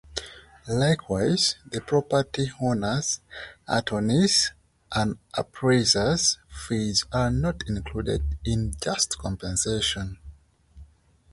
Likewise, 0.67 1.57
the 1.63 1.79
property 1.79 2.49
owner's 2.59 3.19
attorneys' 3.67 4.49
and 4.91 5.19
appraisers' 5.35 6.39
fees 6.49 7.05
are 7.13 7.29
not 7.29 7.61
included 7.67 8.23
in 8.43 8.73
just 8.81 9.19
compensation. 9.19 10.17